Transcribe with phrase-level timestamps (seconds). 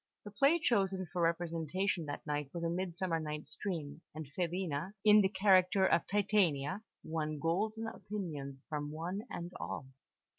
[0.23, 5.21] The play chosen for representation that night was A Midsummer Night's Dream; and Filina, in
[5.21, 9.89] the character of "Titania," won golden opinions from one and all.